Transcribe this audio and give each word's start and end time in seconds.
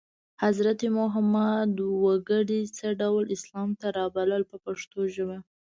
حضرت 0.43 0.81
محمد 0.97 1.71
وګړي 2.05 2.61
څه 2.77 2.87
ډول 3.01 3.23
اسلام 3.35 3.69
ته 3.79 3.87
رابلل 3.99 4.43
په 4.51 4.57
پښتو 4.65 4.99
ژبه. 5.15 5.37